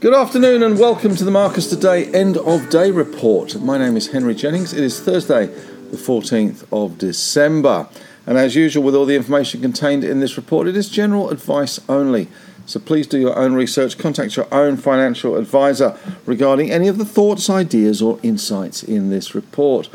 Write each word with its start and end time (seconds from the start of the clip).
Good 0.00 0.14
afternoon 0.14 0.62
and 0.62 0.78
welcome 0.78 1.16
to 1.16 1.24
the 1.24 1.30
Marcus 1.32 1.68
Today 1.68 2.06
End 2.12 2.36
of 2.36 2.70
Day 2.70 2.92
Report. 2.92 3.60
My 3.60 3.78
name 3.78 3.96
is 3.96 4.12
Henry 4.12 4.34
Jennings. 4.34 4.72
It 4.72 4.84
is 4.84 5.00
Thursday, 5.00 5.46
the 5.46 5.96
14th 5.96 6.64
of 6.72 6.98
December. 6.98 7.88
And 8.24 8.38
as 8.38 8.54
usual, 8.54 8.84
with 8.84 8.94
all 8.94 9.06
the 9.06 9.16
information 9.16 9.60
contained 9.60 10.04
in 10.04 10.20
this 10.20 10.36
report, 10.36 10.68
it 10.68 10.76
is 10.76 10.88
general 10.88 11.30
advice 11.30 11.80
only. 11.88 12.28
So 12.64 12.78
please 12.78 13.06
do 13.06 13.18
your 13.18 13.36
own 13.36 13.54
research, 13.54 13.98
contact 13.98 14.36
your 14.36 14.46
own 14.52 14.76
financial 14.76 15.36
advisor 15.36 15.98
regarding 16.26 16.70
any 16.70 16.86
of 16.86 16.98
the 16.98 17.04
thoughts, 17.04 17.50
ideas, 17.50 18.00
or 18.00 18.20
insights 18.22 18.82
in 18.82 19.10
this 19.10 19.34
report. 19.34 19.88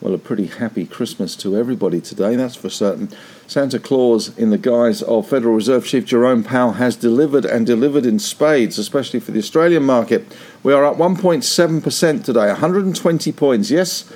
Well, 0.00 0.14
a 0.14 0.18
pretty 0.18 0.46
happy 0.46 0.86
Christmas 0.86 1.36
to 1.36 1.56
everybody 1.58 2.00
today, 2.00 2.34
that's 2.34 2.56
for 2.56 2.70
certain. 2.70 3.10
Santa 3.46 3.78
Claus, 3.78 4.34
in 4.38 4.48
the 4.48 4.56
guise 4.56 5.02
of 5.02 5.28
Federal 5.28 5.54
Reserve 5.54 5.84
Chief 5.84 6.06
Jerome 6.06 6.42
Powell, 6.42 6.72
has 6.72 6.96
delivered 6.96 7.44
and 7.44 7.66
delivered 7.66 8.06
in 8.06 8.18
spades, 8.18 8.78
especially 8.78 9.20
for 9.20 9.32
the 9.32 9.40
Australian 9.40 9.84
market. 9.84 10.24
We 10.62 10.72
are 10.72 10.86
up 10.86 10.96
1.7% 10.96 12.24
today, 12.24 12.46
120 12.46 13.32
points. 13.32 13.70
Yes, 13.70 14.10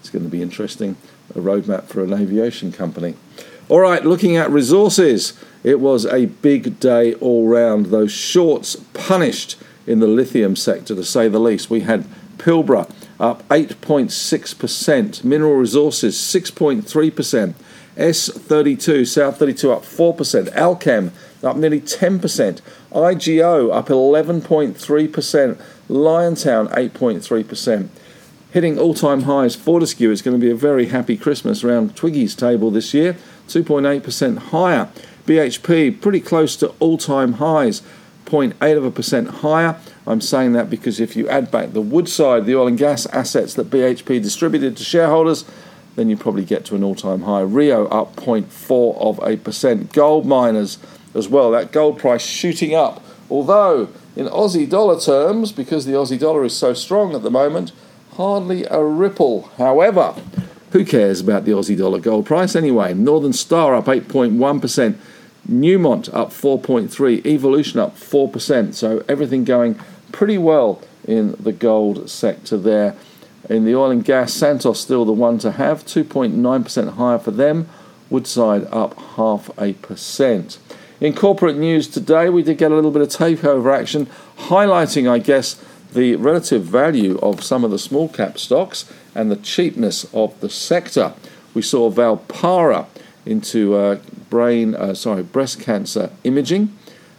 It's 0.00 0.10
going 0.10 0.24
to 0.24 0.30
be 0.30 0.42
interesting, 0.42 0.96
a 1.34 1.38
roadmap 1.38 1.84
for 1.84 2.02
an 2.02 2.12
aviation 2.12 2.72
company. 2.72 3.14
All 3.68 3.80
right, 3.80 4.04
looking 4.04 4.36
at 4.36 4.50
resources, 4.50 5.38
it 5.62 5.78
was 5.78 6.04
a 6.04 6.26
big 6.26 6.80
day 6.80 7.14
all 7.14 7.46
round. 7.46 7.86
Those 7.86 8.10
shorts 8.10 8.76
punished 8.94 9.56
in 9.90 9.98
the 9.98 10.06
lithium 10.06 10.54
sector, 10.54 10.94
to 10.94 11.04
say 11.04 11.28
the 11.28 11.40
least. 11.40 11.68
We 11.68 11.80
had 11.80 12.04
Pilbara 12.38 12.90
up 13.18 13.46
8.6%, 13.48 15.24
Mineral 15.24 15.54
Resources 15.54 16.16
6.3%, 16.16 17.54
S32, 17.96 19.06
South 19.06 19.38
32 19.38 19.72
up 19.72 19.82
4%, 19.82 20.54
Allkem 20.54 21.10
up 21.42 21.56
nearly 21.56 21.80
10%, 21.80 22.60
IGO 22.92 23.74
up 23.74 23.88
11.3%, 23.88 25.62
Liontown 25.88 26.70
8.3%. 26.72 27.88
Hitting 28.52 28.78
all 28.78 28.94
time 28.94 29.22
highs, 29.22 29.54
Fortescue 29.54 30.10
is 30.10 30.22
going 30.22 30.38
to 30.38 30.44
be 30.44 30.50
a 30.50 30.56
very 30.56 30.86
happy 30.86 31.16
Christmas 31.16 31.62
around 31.62 31.94
Twiggy's 31.94 32.34
table 32.34 32.70
this 32.70 32.94
year, 32.94 33.16
2.8% 33.48 34.38
higher. 34.38 34.88
BHP 35.26 36.00
pretty 36.00 36.20
close 36.20 36.56
to 36.56 36.68
all 36.80 36.98
time 36.98 37.34
highs, 37.34 37.82
0.8 38.30 38.76
of 38.76 38.84
a 38.84 38.90
percent 38.90 39.28
higher. 39.28 39.78
I'm 40.06 40.20
saying 40.20 40.52
that 40.52 40.70
because 40.70 41.00
if 41.00 41.16
you 41.16 41.28
add 41.28 41.50
back 41.50 41.72
the 41.72 41.80
Woodside, 41.80 42.46
the 42.46 42.56
oil 42.56 42.68
and 42.68 42.78
gas 42.78 43.06
assets 43.06 43.54
that 43.54 43.70
BHP 43.70 44.22
distributed 44.22 44.76
to 44.76 44.84
shareholders, 44.84 45.44
then 45.96 46.08
you 46.08 46.16
probably 46.16 46.44
get 46.44 46.64
to 46.66 46.76
an 46.76 46.84
all-time 46.84 47.22
high. 47.22 47.40
Rio 47.40 47.86
up 47.88 48.16
0.4 48.16 48.96
of 48.96 49.20
a 49.22 49.36
percent. 49.36 49.92
Gold 49.92 50.26
miners 50.26 50.78
as 51.14 51.28
well. 51.28 51.50
That 51.50 51.72
gold 51.72 51.98
price 51.98 52.24
shooting 52.24 52.74
up. 52.74 53.02
Although 53.28 53.88
in 54.16 54.26
Aussie 54.26 54.68
dollar 54.68 55.00
terms, 55.00 55.52
because 55.52 55.86
the 55.86 55.92
Aussie 55.92 56.18
dollar 56.18 56.44
is 56.44 56.56
so 56.56 56.74
strong 56.74 57.14
at 57.14 57.22
the 57.22 57.30
moment, 57.30 57.72
hardly 58.12 58.64
a 58.64 58.82
ripple. 58.82 59.50
However, 59.56 60.14
who 60.72 60.84
cares 60.84 61.20
about 61.20 61.44
the 61.44 61.52
Aussie 61.52 61.76
dollar 61.76 62.00
gold 62.00 62.26
price 62.26 62.56
anyway? 62.56 62.94
Northern 62.94 63.32
Star 63.32 63.74
up 63.74 63.86
8.1%. 63.86 64.96
Newmont 65.50 66.12
up 66.14 66.30
4.3, 66.30 67.26
Evolution 67.26 67.80
up 67.80 67.96
4%. 67.96 68.74
So 68.74 69.04
everything 69.08 69.44
going 69.44 69.78
pretty 70.12 70.38
well 70.38 70.82
in 71.04 71.32
the 71.40 71.52
gold 71.52 72.08
sector 72.08 72.56
there. 72.56 72.96
In 73.48 73.64
the 73.64 73.74
oil 73.74 73.90
and 73.90 74.04
gas, 74.04 74.32
Santos 74.32 74.80
still 74.80 75.04
the 75.04 75.12
one 75.12 75.38
to 75.38 75.52
have, 75.52 75.84
2.9% 75.84 76.94
higher 76.94 77.18
for 77.18 77.30
them. 77.32 77.68
Woodside 78.08 78.66
up 78.70 78.98
half 79.16 79.50
a 79.58 79.72
percent. 79.74 80.58
In 81.00 81.14
corporate 81.14 81.56
news 81.56 81.88
today, 81.88 82.28
we 82.28 82.42
did 82.42 82.58
get 82.58 82.70
a 82.70 82.74
little 82.74 82.90
bit 82.90 83.02
of 83.02 83.08
takeover 83.08 83.76
action, 83.76 84.06
highlighting, 84.36 85.10
I 85.10 85.18
guess, 85.18 85.62
the 85.92 86.16
relative 86.16 86.62
value 86.62 87.18
of 87.20 87.42
some 87.42 87.64
of 87.64 87.70
the 87.70 87.78
small 87.78 88.08
cap 88.08 88.38
stocks 88.38 88.90
and 89.14 89.30
the 89.30 89.36
cheapness 89.36 90.06
of 90.12 90.38
the 90.40 90.50
sector. 90.50 91.14
We 91.54 91.62
saw 91.62 91.90
Volpara 91.90 92.86
into 93.24 93.74
uh, 93.74 94.00
brain, 94.30 94.74
uh, 94.74 94.94
sorry, 94.94 95.22
breast 95.22 95.60
cancer 95.60 96.10
imaging. 96.24 96.74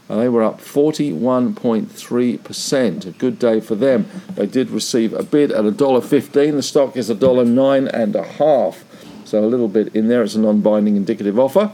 Uh, 0.10 0.16
they 0.18 0.28
were 0.28 0.42
up 0.44 0.60
41.3%. 0.60 3.06
A 3.06 3.12
good 3.12 3.40
day 3.40 3.62
for 3.62 3.76
them. 3.76 4.06
They 4.36 4.46
did 4.46 4.70
receive 4.70 5.14
a 5.14 5.24
bid 5.24 5.52
at 5.52 5.64
$1.15. 5.64 6.54
The 6.54 6.62
stock 6.62 6.98
is 6.98 7.10
$1.09 7.10 7.90
and 7.94 8.16
a 8.16 8.24
half. 8.24 8.84
So 9.24 9.42
a 9.42 9.48
little 9.48 9.70
bit 9.70 9.96
in 9.96 10.10
there. 10.10 10.24
It's 10.24 10.36
a 10.36 10.40
non-binding 10.40 10.98
indicative 10.98 11.40
offer. 11.40 11.72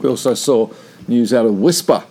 We 0.00 0.08
also 0.08 0.34
saw 0.34 0.70
news 1.08 1.34
out 1.34 1.46
of 1.46 1.54
Whispir 1.54 2.04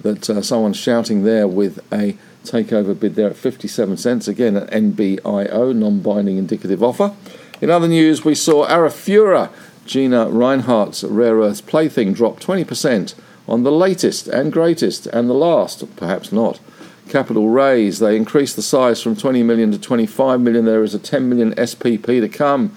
that 0.00 0.30
uh, 0.30 0.40
someone's 0.40 0.78
shouting 0.78 1.24
there 1.24 1.46
with 1.46 1.80
a 1.92 2.16
takeover 2.44 2.98
bid 2.98 3.16
there 3.16 3.28
at 3.28 3.36
57 3.36 3.98
cents. 3.98 4.26
Again, 4.28 4.56
an 4.56 4.94
NBIO, 4.94 5.76
non-binding 5.76 6.38
indicative 6.38 6.82
offer. 6.82 7.14
In 7.60 7.68
other 7.68 7.88
news, 7.88 8.24
we 8.24 8.34
saw 8.34 8.66
Arafura, 8.66 9.50
Gina 9.84 10.26
Rinehart's 10.26 11.04
rare 11.04 11.36
earth 11.36 11.66
plaything, 11.66 12.12
dropped 12.12 12.46
20% 12.46 13.14
on 13.48 13.62
the 13.62 13.72
latest 13.72 14.28
and 14.28 14.52
greatest 14.52 15.06
and 15.06 15.28
the 15.28 15.34
last, 15.34 15.84
perhaps 15.96 16.30
not. 16.32 16.60
Capital 17.08 17.48
raise. 17.48 17.98
They 17.98 18.16
increased 18.16 18.54
the 18.54 18.62
size 18.62 19.02
from 19.02 19.16
20 19.16 19.42
million 19.42 19.72
to 19.72 19.78
25 19.78 20.40
million. 20.40 20.64
There 20.64 20.84
is 20.84 20.94
a 20.94 20.98
10 20.98 21.28
million 21.28 21.52
SPP 21.54 22.04
to 22.04 22.28
come. 22.28 22.76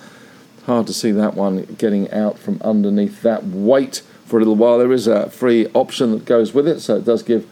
Hard 0.66 0.88
to 0.88 0.94
see 0.94 1.12
that 1.12 1.36
one 1.36 1.66
getting 1.78 2.10
out 2.12 2.40
from 2.40 2.60
underneath 2.64 3.22
that 3.22 3.46
weight 3.46 4.02
for 4.26 4.38
a 4.38 4.40
little 4.40 4.56
while. 4.56 4.80
There 4.80 4.92
is 4.92 5.06
a 5.06 5.30
free 5.30 5.68
option 5.74 6.12
that 6.12 6.26
goes 6.26 6.54
with 6.54 6.68
it, 6.68 6.80
so 6.80 6.96
it 6.96 7.06
does 7.06 7.22
give 7.22 7.48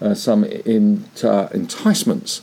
uh, 0.00 0.14
some 0.14 0.44
in, 0.44 1.04
uh, 1.22 1.48
enticements 1.52 2.40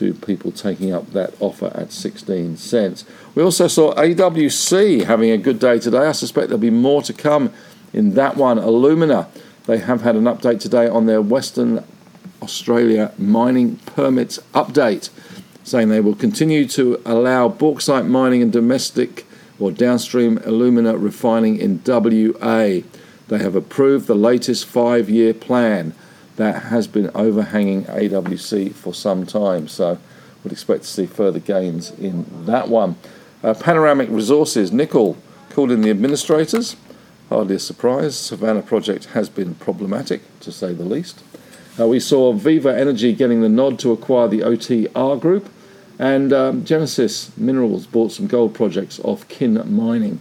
to 0.00 0.14
people 0.14 0.50
taking 0.50 0.94
up 0.94 1.12
that 1.12 1.34
offer 1.40 1.70
at 1.74 1.92
16 1.92 2.56
cents. 2.56 3.04
We 3.34 3.42
also 3.42 3.68
saw 3.68 3.92
AWC 3.96 5.04
having 5.04 5.30
a 5.30 5.36
good 5.36 5.58
day 5.58 5.78
today. 5.78 6.06
I 6.06 6.12
suspect 6.12 6.48
there'll 6.48 6.58
be 6.58 6.70
more 6.70 7.02
to 7.02 7.12
come 7.12 7.52
in 7.92 8.14
that 8.14 8.38
one. 8.38 8.58
Alumina 8.58 9.28
they 9.66 9.76
have 9.76 10.00
had 10.00 10.16
an 10.16 10.24
update 10.24 10.58
today 10.58 10.88
on 10.88 11.04
their 11.04 11.20
Western 11.20 11.84
Australia 12.42 13.12
mining 13.18 13.76
permits 13.76 14.38
update, 14.54 15.10
saying 15.64 15.90
they 15.90 16.00
will 16.00 16.14
continue 16.14 16.66
to 16.68 17.00
allow 17.04 17.48
bauxite 17.48 18.06
mining 18.06 18.40
and 18.40 18.50
domestic 18.50 19.26
or 19.58 19.70
downstream 19.70 20.38
alumina 20.38 20.96
refining 20.96 21.58
in 21.58 21.82
WA. 21.86 22.80
They 23.28 23.38
have 23.38 23.54
approved 23.54 24.06
the 24.06 24.14
latest 24.14 24.64
five 24.64 25.10
year 25.10 25.34
plan 25.34 25.94
that 26.40 26.64
has 26.64 26.86
been 26.86 27.10
overhanging 27.14 27.84
AWC 27.84 28.74
for 28.74 28.94
some 28.94 29.26
time. 29.26 29.68
So, 29.68 29.98
would 30.42 30.52
expect 30.52 30.82
to 30.82 30.88
see 30.88 31.06
further 31.06 31.38
gains 31.38 31.90
in 31.92 32.46
that 32.46 32.68
one. 32.68 32.96
Uh, 33.42 33.54
Panoramic 33.54 34.08
Resources, 34.10 34.72
nickel, 34.72 35.16
called 35.50 35.70
in 35.70 35.82
the 35.82 35.90
administrators. 35.90 36.76
Hardly 37.28 37.56
a 37.56 37.58
surprise. 37.58 38.16
Savannah 38.16 38.62
project 38.62 39.06
has 39.06 39.28
been 39.28 39.54
problematic, 39.54 40.22
to 40.40 40.50
say 40.50 40.72
the 40.72 40.84
least. 40.84 41.22
Uh, 41.78 41.86
we 41.86 42.00
saw 42.00 42.32
Viva 42.32 42.76
Energy 42.76 43.12
getting 43.12 43.40
the 43.40 43.48
nod 43.48 43.78
to 43.80 43.92
acquire 43.92 44.28
the 44.28 44.40
OTR 44.40 45.20
group, 45.20 45.48
and 45.98 46.32
um, 46.32 46.64
Genesis 46.64 47.36
Minerals 47.36 47.86
bought 47.86 48.12
some 48.12 48.26
gold 48.26 48.54
projects 48.54 48.98
off 49.00 49.28
Kin 49.28 49.62
Mining. 49.74 50.20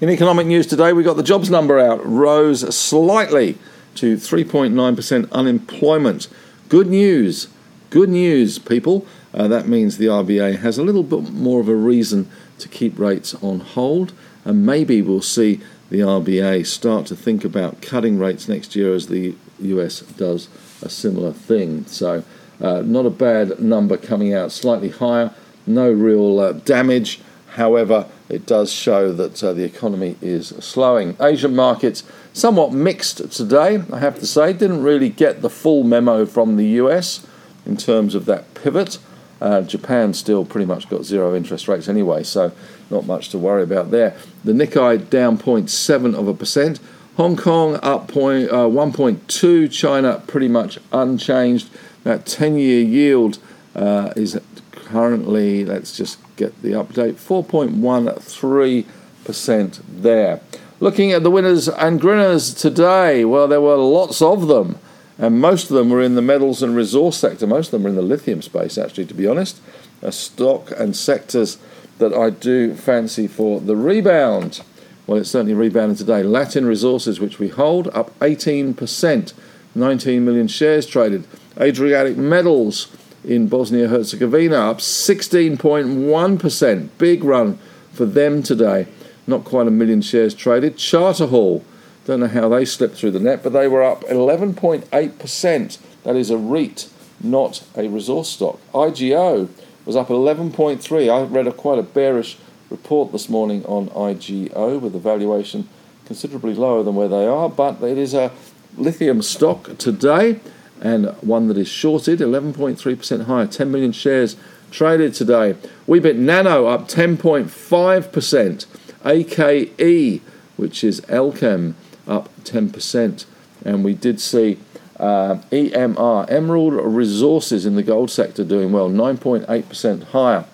In 0.00 0.10
economic 0.10 0.46
news 0.46 0.66
today, 0.66 0.92
we 0.92 1.02
got 1.02 1.16
the 1.16 1.22
jobs 1.22 1.50
number 1.50 1.78
out, 1.78 2.04
rose 2.04 2.74
slightly 2.76 3.58
to 3.96 4.16
3.9% 4.16 5.30
unemployment. 5.32 6.28
Good 6.68 6.88
news, 6.88 7.48
good 7.90 8.08
news, 8.08 8.58
people. 8.58 9.06
Uh, 9.32 9.48
that 9.48 9.66
means 9.66 9.98
the 9.98 10.06
RBA 10.06 10.58
has 10.58 10.78
a 10.78 10.82
little 10.84 11.02
bit 11.02 11.32
more 11.32 11.60
of 11.60 11.68
a 11.68 11.74
reason 11.74 12.28
to 12.58 12.68
keep 12.68 12.98
rates 12.98 13.34
on 13.42 13.60
hold 13.60 14.12
and 14.44 14.64
maybe 14.64 15.00
we'll 15.02 15.22
see 15.22 15.60
the 15.90 16.00
RBA 16.00 16.66
start 16.66 17.06
to 17.06 17.16
think 17.16 17.44
about 17.44 17.80
cutting 17.80 18.18
rates 18.18 18.48
next 18.48 18.76
year 18.76 18.94
as 18.94 19.08
the 19.08 19.34
US 19.60 20.00
does 20.00 20.48
a 20.82 20.88
similar 20.88 21.32
thing. 21.32 21.86
So, 21.86 22.24
uh, 22.60 22.82
not 22.82 23.06
a 23.06 23.10
bad 23.10 23.60
number 23.60 23.96
coming 23.96 24.32
out, 24.32 24.52
slightly 24.52 24.90
higher, 24.90 25.32
no 25.66 25.90
real 25.90 26.40
uh, 26.40 26.52
damage. 26.52 27.20
However, 27.50 28.06
it 28.28 28.46
does 28.46 28.72
show 28.72 29.12
that 29.12 29.42
uh, 29.42 29.52
the 29.52 29.64
economy 29.64 30.16
is 30.22 30.48
slowing. 30.60 31.16
Asian 31.20 31.54
markets 31.54 32.02
somewhat 32.32 32.72
mixed 32.72 33.30
today, 33.30 33.82
I 33.92 33.98
have 33.98 34.18
to 34.20 34.26
say. 34.26 34.52
Didn't 34.52 34.82
really 34.82 35.10
get 35.10 35.42
the 35.42 35.50
full 35.50 35.84
memo 35.84 36.24
from 36.24 36.56
the 36.56 36.66
US 36.80 37.26
in 37.66 37.76
terms 37.76 38.14
of 38.14 38.24
that 38.26 38.54
pivot. 38.54 38.98
Uh, 39.40 39.60
Japan 39.62 40.14
still 40.14 40.44
pretty 40.44 40.64
much 40.64 40.88
got 40.88 41.04
zero 41.04 41.34
interest 41.34 41.68
rates 41.68 41.88
anyway, 41.88 42.22
so 42.22 42.52
not 42.90 43.06
much 43.06 43.28
to 43.30 43.38
worry 43.38 43.62
about 43.62 43.90
there. 43.90 44.16
The 44.44 44.52
Nikkei 44.52 45.10
down 45.10 45.36
0.7 45.36 46.14
of 46.14 46.28
a 46.28 46.34
percent. 46.34 46.80
Hong 47.16 47.36
Kong 47.36 47.78
up 47.82 48.08
point, 48.08 48.50
uh, 48.50 48.66
1.2. 48.66 49.70
China 49.70 50.22
pretty 50.26 50.48
much 50.48 50.78
unchanged. 50.92 51.68
That 52.04 52.24
10-year 52.24 52.82
yield 52.82 53.38
uh, 53.74 54.12
is 54.16 54.40
currently, 54.84 55.64
let's 55.64 55.96
just 55.96 56.18
get 56.36 56.62
the 56.62 56.72
update, 56.72 57.14
4.13% 57.14 59.80
there. 59.88 60.40
Looking 60.80 61.12
at 61.12 61.22
the 61.22 61.30
winners 61.30 61.68
and 61.68 62.00
grinners 62.00 62.52
today, 62.52 63.24
well, 63.24 63.48
there 63.48 63.60
were 63.60 63.76
lots 63.76 64.20
of 64.20 64.48
them, 64.48 64.78
and 65.18 65.40
most 65.40 65.70
of 65.70 65.76
them 65.76 65.90
were 65.90 66.02
in 66.02 66.14
the 66.14 66.22
metals 66.22 66.62
and 66.62 66.74
resource 66.74 67.16
sector. 67.16 67.46
Most 67.46 67.68
of 67.68 67.72
them 67.72 67.84
were 67.84 67.90
in 67.90 67.96
the 67.96 68.02
lithium 68.02 68.42
space, 68.42 68.76
actually, 68.76 69.06
to 69.06 69.14
be 69.14 69.26
honest. 69.26 69.60
A 70.02 70.12
stock 70.12 70.72
and 70.76 70.96
sectors 70.96 71.58
that 71.98 72.12
I 72.12 72.30
do 72.30 72.74
fancy 72.74 73.28
for 73.28 73.60
the 73.60 73.76
rebound. 73.76 74.62
Well, 75.06 75.18
it's 75.18 75.30
certainly 75.30 75.54
rebounded 75.54 75.98
today. 75.98 76.22
Latin 76.22 76.66
Resources, 76.66 77.20
which 77.20 77.38
we 77.38 77.48
hold, 77.48 77.88
up 77.88 78.18
18%, 78.18 79.32
19 79.74 80.24
million 80.24 80.48
shares 80.48 80.86
traded. 80.86 81.26
Adriatic 81.60 82.16
Metals 82.16 82.86
in 83.24 83.48
Bosnia 83.48 83.88
Herzegovina 83.88 84.70
up 84.70 84.78
16.1%. 84.78 86.88
Big 86.98 87.24
run 87.24 87.58
for 87.92 88.04
them 88.04 88.42
today. 88.42 88.86
Not 89.26 89.44
quite 89.44 89.66
a 89.66 89.70
million 89.70 90.02
shares 90.02 90.34
traded. 90.34 90.76
Charter 90.76 91.26
Hall, 91.26 91.64
don't 92.04 92.20
know 92.20 92.28
how 92.28 92.50
they 92.50 92.64
slipped 92.64 92.96
through 92.96 93.12
the 93.12 93.20
net, 93.20 93.42
but 93.42 93.52
they 93.52 93.66
were 93.66 93.82
up 93.82 94.02
11.8%. 94.04 95.78
That 96.02 96.16
is 96.16 96.30
a 96.30 96.36
REIT, 96.36 96.90
not 97.22 97.64
a 97.76 97.88
resource 97.88 98.28
stock. 98.28 98.60
IGO 98.72 99.48
was 99.86 99.96
up 99.96 100.08
11.3. 100.08 101.10
I 101.10 101.22
read 101.22 101.46
a 101.46 101.52
quite 101.52 101.78
a 101.78 101.82
bearish 101.82 102.36
report 102.68 103.12
this 103.12 103.28
morning 103.28 103.64
on 103.64 103.88
IGO 103.90 104.80
with 104.80 104.92
the 104.92 104.98
valuation 104.98 105.68
considerably 106.04 106.54
lower 106.54 106.82
than 106.82 106.94
where 106.94 107.08
they 107.08 107.26
are, 107.26 107.48
but 107.48 107.82
it 107.82 107.96
is 107.96 108.12
a 108.12 108.30
lithium 108.76 109.22
stock 109.22 109.78
today 109.78 110.38
and 110.80 111.06
one 111.22 111.48
that 111.48 111.56
is 111.56 111.68
shorted 111.68 112.20
11.3% 112.20 113.24
higher, 113.24 113.46
10 113.46 113.70
million 113.70 113.92
shares 113.92 114.36
traded 114.70 115.14
today. 115.14 115.56
We 115.86 116.00
Weebit 116.00 116.16
Nano 116.16 116.66
up 116.66 116.88
10.5%. 116.88 118.66
AKE, 119.06 120.22
which 120.56 120.82
is 120.82 121.00
Allkem, 121.02 121.74
up 122.08 122.28
10%. 122.44 123.24
And 123.64 123.84
we 123.84 123.94
did 123.94 124.20
see 124.20 124.58
uh, 124.98 125.36
EMR, 125.50 126.30
Emerald 126.30 126.74
Resources 126.74 127.66
in 127.66 127.74
the 127.76 127.82
gold 127.82 128.10
sector 128.10 128.44
doing 128.44 128.72
well, 128.72 128.88
9.8% 128.88 130.04
higher. 130.04 130.44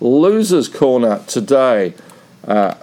Losers 0.00 0.68
corner 0.68 1.22
today. 1.26 1.94
Uh, 2.46 2.74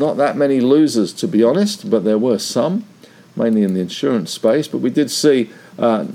not 0.00 0.16
that 0.16 0.36
many 0.36 0.60
losers, 0.60 1.12
to 1.14 1.28
be 1.28 1.42
honest, 1.42 1.88
but 1.88 2.04
there 2.04 2.18
were 2.18 2.38
some, 2.38 2.84
mainly 3.36 3.62
in 3.62 3.74
the 3.74 3.80
insurance 3.80 4.32
space. 4.32 4.66
But 4.66 4.78
we 4.78 4.90
did 4.90 5.10
see 5.10 5.50
uh, 5.78 6.06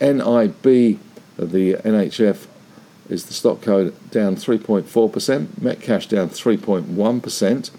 NIB, 0.00 0.62
the 0.62 1.74
NHF 1.84 2.46
is 3.08 3.24
the 3.24 3.34
stock 3.34 3.62
code, 3.62 3.94
down 4.10 4.36
3.4%, 4.36 5.46
Metcash 5.60 6.08
down 6.08 6.28
3.1%, 6.28 7.70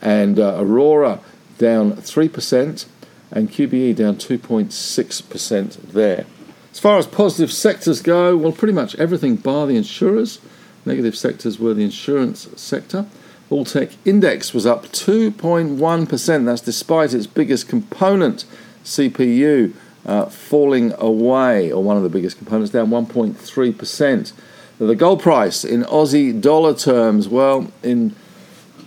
and 0.00 0.38
uh, 0.38 0.56
Aurora 0.58 1.20
down 1.58 1.92
3% 1.92 2.86
and 3.30 3.50
QBE 3.50 3.94
down 3.94 4.16
2.6% 4.16 5.92
there. 5.92 6.26
As 6.72 6.78
far 6.78 6.98
as 6.98 7.06
positive 7.06 7.52
sectors 7.52 8.00
go, 8.00 8.36
well, 8.36 8.52
pretty 8.52 8.72
much 8.72 8.94
everything 8.96 9.36
bar 9.36 9.66
the 9.66 9.76
insurers. 9.76 10.40
Negative 10.86 11.16
sectors 11.16 11.58
were 11.58 11.74
the 11.74 11.84
insurance 11.84 12.48
sector. 12.56 13.06
Alltech 13.50 13.96
Index 14.04 14.54
was 14.54 14.66
up 14.66 14.86
2.1%. 14.86 16.44
That's 16.44 16.60
despite 16.60 17.12
its 17.12 17.26
biggest 17.26 17.68
component, 17.68 18.44
CPU, 18.84 19.74
uh, 20.06 20.26
falling 20.26 20.92
away, 20.98 21.72
or 21.72 21.82
one 21.82 21.96
of 21.96 22.02
the 22.02 22.08
biggest 22.08 22.38
components, 22.38 22.72
down 22.72 22.88
1.3%. 22.88 24.32
The 24.78 24.96
gold 24.96 25.20
price 25.20 25.64
in 25.64 25.82
Aussie 25.82 26.40
dollar 26.40 26.74
terms, 26.74 27.28
well, 27.28 27.70
in 27.82 28.16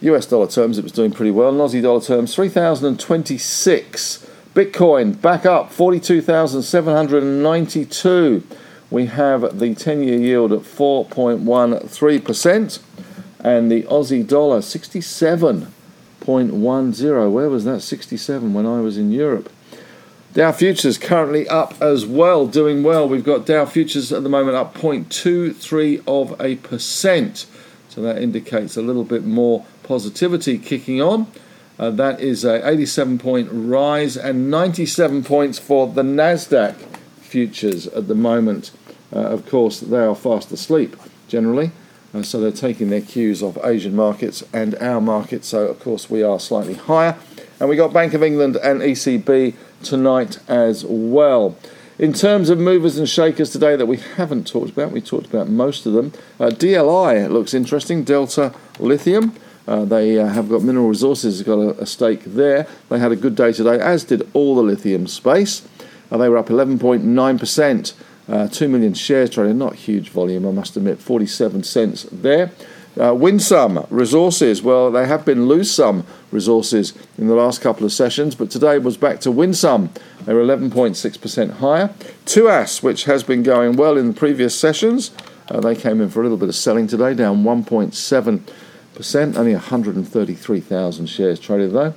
US 0.01 0.25
dollar 0.25 0.47
terms, 0.47 0.79
it 0.79 0.83
was 0.83 0.91
doing 0.91 1.11
pretty 1.11 1.31
well. 1.31 1.49
In 1.49 1.55
Aussie 1.55 1.81
dollar 1.81 2.01
terms, 2.01 2.35
3,026. 2.35 4.27
Bitcoin 4.55 5.21
back 5.21 5.45
up 5.45 5.71
42,792. 5.71 8.43
We 8.89 9.05
have 9.07 9.59
the 9.59 9.75
10 9.75 10.03
year 10.03 10.19
yield 10.19 10.51
at 10.51 10.59
4.13%, 10.59 12.79
and 13.39 13.71
the 13.71 13.83
Aussie 13.83 14.27
dollar 14.27 14.59
67.6 14.59 15.67
0.10. 16.25 17.31
Where 17.31 17.49
was 17.49 17.65
that? 17.65 17.81
67 17.81 18.53
when 18.53 18.65
I 18.65 18.79
was 18.79 18.97
in 18.97 19.11
Europe. 19.11 19.49
Dow 20.33 20.51
futures 20.51 20.97
currently 20.97 21.47
up 21.47 21.79
as 21.79 22.07
well, 22.07 22.47
doing 22.47 22.81
well. 22.81 23.07
We've 23.07 23.23
got 23.23 23.45
Dow 23.45 23.65
futures 23.65 24.11
at 24.11 24.23
the 24.23 24.29
moment 24.29 24.57
up 24.57 24.73
0.23 24.73 26.01
of 26.07 26.41
a 26.41 26.55
percent. 26.55 27.45
So 27.89 28.01
that 28.01 28.19
indicates 28.19 28.75
a 28.75 28.81
little 28.81 29.03
bit 29.03 29.23
more 29.23 29.63
positivity 29.83 30.57
kicking 30.57 30.99
on. 30.99 31.27
Uh, 31.77 31.91
that 31.91 32.19
is 32.19 32.43
a 32.43 32.67
87 32.67 33.19
point 33.19 33.47
rise 33.51 34.17
and 34.17 34.49
97 34.49 35.23
points 35.23 35.59
for 35.59 35.87
the 35.87 36.01
Nasdaq 36.01 36.77
futures 37.19 37.85
at 37.85 38.07
the 38.07 38.15
moment. 38.15 38.71
Uh, 39.15 39.19
of 39.19 39.47
course, 39.47 39.81
they 39.81 39.99
are 39.99 40.15
fast 40.15 40.51
asleep 40.51 40.95
generally. 41.27 41.71
Uh, 42.11 42.23
so 42.23 42.39
they're 42.39 42.51
taking 42.51 42.89
their 42.89 43.01
cues 43.01 43.43
off 43.43 43.55
Asian 43.63 43.95
markets 43.95 44.43
and 44.51 44.73
our 44.75 44.99
market. 44.99 45.45
So, 45.45 45.67
of 45.67 45.79
course, 45.79 46.09
we 46.09 46.23
are 46.23 46.39
slightly 46.39 46.73
higher. 46.73 47.17
And 47.59 47.69
we 47.69 47.75
got 47.75 47.93
Bank 47.93 48.13
of 48.13 48.23
England 48.23 48.55
and 48.57 48.81
ECB 48.81 49.53
tonight 49.83 50.39
as 50.47 50.85
well. 50.85 51.57
In 51.99 52.11
terms 52.11 52.49
of 52.49 52.57
movers 52.57 52.97
and 52.97 53.07
shakers 53.07 53.51
today 53.51 53.75
that 53.75 53.85
we 53.85 53.97
haven't 53.97 54.47
talked 54.47 54.71
about, 54.71 54.91
we 54.91 55.01
talked 55.01 55.27
about 55.27 55.47
most 55.47 55.85
of 55.85 55.93
them. 55.93 56.11
Uh, 56.39 56.47
DLI 56.47 57.29
looks 57.29 57.53
interesting, 57.53 58.03
Delta 58.03 58.53
Lithium. 58.79 59.35
Uh, 59.67 59.85
they 59.85 60.19
uh, 60.19 60.27
have 60.27 60.49
got 60.49 60.61
mineral 60.61 60.89
resources, 60.89 61.41
got 61.43 61.59
a, 61.59 61.81
a, 61.81 61.85
stake 61.85 62.23
there. 62.25 62.67
They 62.89 62.99
had 62.99 63.11
a 63.11 63.15
good 63.15 63.35
day 63.35 63.53
today, 63.53 63.79
as 63.79 64.03
did 64.03 64.29
all 64.33 64.55
the 64.55 64.63
lithium 64.63 65.07
space. 65.07 65.65
Uh, 66.11 66.17
they 66.17 66.27
were 66.27 66.37
up 66.37 66.47
11.9%. 66.47 67.93
Uh, 68.27 68.47
2 68.47 68.67
million 68.69 68.93
shares 68.93 69.29
traded, 69.29 69.55
not 69.55 69.75
huge 69.75 70.09
volume, 70.09 70.45
I 70.47 70.51
must 70.51 70.75
admit, 70.77 70.99
47 70.99 71.63
cents 71.63 72.03
there. 72.11 72.51
Uh, 72.99 73.13
Winsome 73.13 73.87
Resources. 73.89 74.61
Well, 74.61 74.91
they 74.91 75.07
have 75.07 75.25
been 75.25 75.47
lose 75.47 75.71
some 75.71 76.05
resources 76.31 76.93
in 77.17 77.27
the 77.27 77.33
last 77.33 77.61
couple 77.61 77.85
of 77.85 77.91
sessions, 77.91 78.35
but 78.35 78.51
today 78.51 78.77
was 78.77 78.97
back 78.97 79.19
to 79.21 79.31
win 79.31 79.55
some. 79.55 79.89
They 80.25 80.33
were 80.33 80.43
11.6% 80.43 81.53
higher. 81.57 81.89
Tuas, 82.25 82.83
which 82.83 83.05
has 83.05 83.23
been 83.23 83.41
going 83.41 83.77
well 83.77 83.97
in 83.97 84.09
the 84.09 84.13
previous 84.13 84.53
sessions, 84.53 85.09
uh, 85.49 85.59
they 85.59 85.75
came 85.75 86.01
in 86.01 86.09
for 86.09 86.19
a 86.19 86.23
little 86.23 86.37
bit 86.37 86.49
of 86.49 86.55
selling 86.55 86.85
today, 86.87 87.15
down 87.15 87.43
1.7%, 87.43 89.37
only 89.37 89.53
133,000 89.53 91.05
shares 91.07 91.39
traded 91.39 91.71
though. 91.71 91.93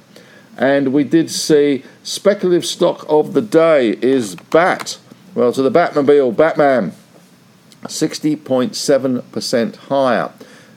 And 0.57 0.95
we 0.95 1.05
did 1.05 1.31
see 1.31 1.85
speculative 2.03 2.65
stock 2.65 3.05
of 3.09 3.35
the 3.35 3.43
day 3.43 3.91
is 4.00 4.35
BAT. 4.35 4.99
Well, 5.35 5.53
to 5.53 5.61
the 5.61 5.71
Batmobile, 5.71 6.35
Batman, 6.35 6.95
60.7% 7.83 9.76
higher. 9.76 10.33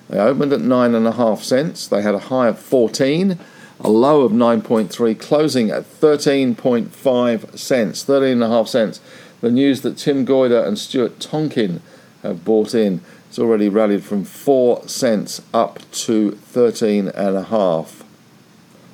They 0.09 0.17
opened 0.17 0.51
at 0.53 0.59
9.5 0.59 1.43
cents. 1.43 1.87
They 1.87 2.01
had 2.01 2.15
a 2.15 2.19
high 2.19 2.47
of 2.47 2.57
14, 2.57 3.37
a 3.79 3.89
low 3.89 4.21
of 4.21 4.31
9.3, 4.31 5.19
closing 5.19 5.69
at 5.69 5.83
13.5 5.83 7.57
cents, 7.57 8.03
13.5 8.03 8.67
cents. 8.67 9.01
The 9.41 9.51
news 9.51 9.81
that 9.81 9.97
Tim 9.97 10.25
Goyder 10.25 10.67
and 10.67 10.77
Stuart 10.79 11.19
Tonkin 11.19 11.81
have 12.23 12.43
bought 12.43 12.73
in 12.73 13.01
has 13.27 13.37
already 13.37 13.69
rallied 13.69 14.03
from 14.03 14.25
4 14.25 14.87
cents 14.87 15.43
up 15.53 15.79
to 15.91 16.31
13.5. 16.31 18.03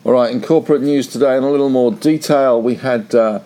All 0.04 0.12
right, 0.12 0.32
in 0.32 0.42
corporate 0.42 0.82
news 0.82 1.08
today, 1.08 1.38
in 1.38 1.44
a 1.44 1.50
little 1.50 1.70
more 1.70 1.92
detail, 1.92 2.62
we 2.62 2.76
had. 2.76 3.16
Uh, 3.16 3.40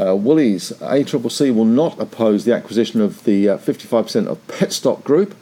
uh, 0.00 0.16
Woolies, 0.16 0.72
ACCC 0.80 1.54
will 1.54 1.66
not 1.66 2.00
oppose 2.00 2.46
the 2.46 2.54
acquisition 2.54 3.02
of 3.02 3.24
the 3.24 3.50
uh, 3.50 3.58
55% 3.58 4.26
of 4.26 4.44
Petstock 4.46 5.04
Group. 5.04 5.34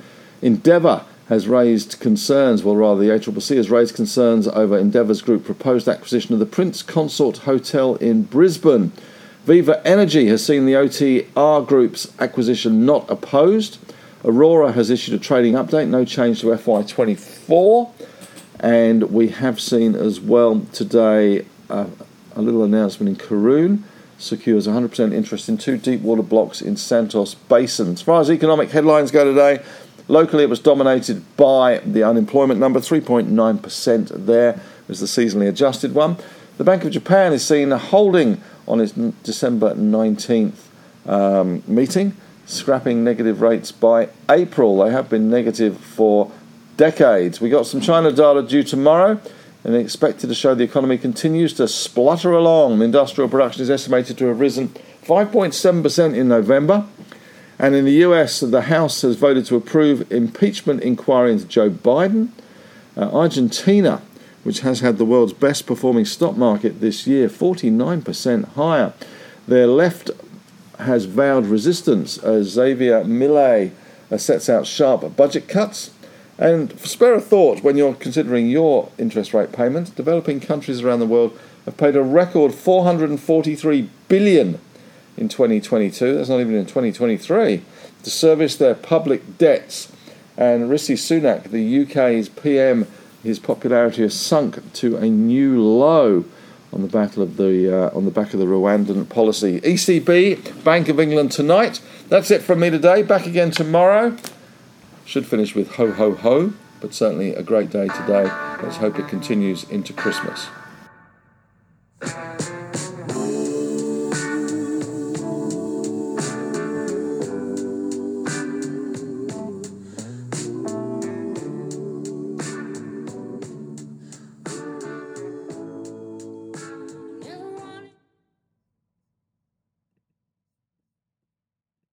Endeavour 0.42 1.04
has 1.30 1.46
raised 1.46 2.00
concerns, 2.00 2.64
well, 2.64 2.74
rather, 2.74 3.00
the 3.00 3.08
ACCC 3.08 3.56
has 3.56 3.70
raised 3.70 3.94
concerns 3.94 4.48
over 4.48 4.76
Endeavour's 4.76 5.22
group 5.22 5.44
proposed 5.44 5.86
acquisition 5.86 6.34
of 6.34 6.40
the 6.40 6.44
Prince 6.44 6.82
Consort 6.82 7.38
Hotel 7.38 7.94
in 7.94 8.24
Brisbane. 8.24 8.90
Viva 9.44 9.80
Energy 9.86 10.26
has 10.26 10.44
seen 10.44 10.66
the 10.66 10.72
OTR 10.72 11.64
Group's 11.64 12.12
acquisition 12.18 12.84
not 12.84 13.08
opposed. 13.08 13.78
Aurora 14.24 14.72
has 14.72 14.90
issued 14.90 15.14
a 15.14 15.22
trading 15.22 15.54
update, 15.54 15.86
no 15.86 16.04
change 16.04 16.40
to 16.40 16.48
FY24. 16.48 17.92
And 18.58 19.04
we 19.12 19.28
have 19.28 19.60
seen 19.60 19.94
as 19.94 20.20
well 20.20 20.66
today 20.72 21.46
uh, 21.70 21.86
a 22.34 22.42
little 22.42 22.64
announcement 22.64 23.08
in 23.08 23.26
Karoon 23.26 23.84
secures 24.18 24.66
100% 24.66 25.14
interest 25.14 25.48
in 25.48 25.56
two 25.56 25.76
deep 25.78 26.00
water 26.02 26.22
blocks 26.22 26.60
in 26.60 26.76
Santos 26.76 27.34
Basin. 27.34 27.92
As 27.92 28.02
far 28.02 28.20
as 28.20 28.30
economic 28.30 28.70
headlines 28.70 29.10
go 29.10 29.24
today, 29.24 29.62
locally 30.08 30.44
it 30.44 30.50
was 30.50 30.60
dominated 30.60 31.24
by 31.36 31.78
the 31.78 32.02
unemployment 32.02 32.60
number, 32.60 32.80
3.9% 32.80 34.26
there 34.26 34.60
is 34.88 35.00
the 35.00 35.06
seasonally 35.06 35.48
adjusted 35.48 35.94
one. 35.94 36.16
The 36.58 36.64
Bank 36.64 36.84
of 36.84 36.90
Japan 36.90 37.32
is 37.32 37.46
seen 37.46 37.70
holding 37.70 38.40
on 38.68 38.80
its 38.80 38.92
December 38.92 39.74
19th 39.74 40.68
um, 41.06 41.62
meeting, 41.66 42.16
scrapping 42.46 43.02
negative 43.02 43.40
rates 43.40 43.72
by 43.72 44.08
April. 44.28 44.78
They 44.78 44.90
have 44.90 45.08
been 45.08 45.30
negative 45.30 45.78
for 45.78 46.30
decades. 46.76 47.40
We 47.40 47.48
got 47.50 47.66
some 47.66 47.80
China 47.80 48.12
data 48.12 48.42
due 48.42 48.62
tomorrow 48.62 49.20
and 49.64 49.76
expected 49.76 50.28
to 50.28 50.34
show 50.34 50.54
the 50.54 50.64
economy 50.64 50.98
continues 50.98 51.52
to 51.54 51.68
splutter 51.68 52.32
along. 52.32 52.80
Industrial 52.80 53.28
production 53.28 53.62
is 53.62 53.70
estimated 53.70 54.16
to 54.18 54.26
have 54.26 54.40
risen 54.40 54.68
5.7% 55.04 56.16
in 56.16 56.28
November. 56.28 56.86
And 57.60 57.74
in 57.74 57.84
the 57.84 58.02
US, 58.06 58.40
the 58.40 58.62
House 58.62 59.02
has 59.02 59.16
voted 59.16 59.44
to 59.46 59.54
approve 59.54 60.10
impeachment 60.10 60.82
inquiry 60.82 61.30
into 61.30 61.44
Joe 61.44 61.68
Biden. 61.68 62.30
Uh, 62.96 63.10
Argentina, 63.12 64.00
which 64.44 64.60
has 64.60 64.80
had 64.80 64.96
the 64.96 65.04
world's 65.04 65.34
best 65.34 65.66
performing 65.66 66.06
stock 66.06 66.38
market 66.38 66.80
this 66.80 67.06
year, 67.06 67.28
49% 67.28 68.54
higher. 68.54 68.94
Their 69.46 69.66
left 69.66 70.10
has 70.78 71.04
vowed 71.04 71.44
resistance 71.44 72.16
as 72.16 72.46
Xavier 72.46 73.04
Milei 73.04 73.72
uh, 74.10 74.16
sets 74.16 74.48
out 74.48 74.66
sharp 74.66 75.14
budget 75.14 75.46
cuts. 75.46 75.90
And 76.38 76.80
spare 76.80 77.12
a 77.12 77.20
thought 77.20 77.62
when 77.62 77.76
you're 77.76 77.92
considering 77.92 78.48
your 78.48 78.90
interest 78.96 79.34
rate 79.34 79.52
payments, 79.52 79.90
developing 79.90 80.40
countries 80.40 80.80
around 80.80 81.00
the 81.00 81.06
world 81.06 81.38
have 81.66 81.76
paid 81.76 81.94
a 81.94 82.02
record 82.02 82.54
443 82.54 83.90
billion 84.08 84.58
in 85.20 85.28
2022. 85.28 86.16
That's 86.16 86.28
not 86.28 86.40
even 86.40 86.56
in 86.56 86.66
2023 86.66 87.62
to 88.02 88.10
service 88.10 88.56
their 88.56 88.74
public 88.74 89.38
debts. 89.38 89.92
And 90.36 90.70
Rishi 90.70 90.94
Sunak, 90.94 91.50
the 91.50 91.82
UK's 91.82 92.28
PM, 92.30 92.86
his 93.22 93.38
popularity 93.38 94.02
has 94.02 94.18
sunk 94.18 94.72
to 94.74 94.96
a 94.96 95.08
new 95.08 95.62
low 95.62 96.24
on 96.72 96.82
the 96.82 96.88
battle 96.88 97.22
of 97.22 97.36
the 97.36 97.88
uh, 97.88 97.96
on 97.96 98.04
the 98.04 98.10
back 98.10 98.32
of 98.32 98.40
the 98.40 98.46
Rwandan 98.46 99.08
policy. 99.08 99.60
ECB, 99.60 100.64
Bank 100.64 100.88
of 100.88 100.98
England 100.98 101.32
tonight. 101.32 101.80
That's 102.08 102.30
it 102.30 102.42
from 102.42 102.60
me 102.60 102.70
today. 102.70 103.02
Back 103.02 103.26
again 103.26 103.50
tomorrow. 103.50 104.16
Should 105.04 105.26
finish 105.26 105.54
with 105.54 105.72
ho 105.72 105.92
ho 105.92 106.14
ho, 106.14 106.54
but 106.80 106.94
certainly 106.94 107.34
a 107.34 107.42
great 107.42 107.70
day 107.70 107.88
today. 107.88 108.24
Let's 108.62 108.76
hope 108.76 108.98
it 108.98 109.08
continues 109.08 109.64
into 109.64 109.92
Christmas. 109.92 110.48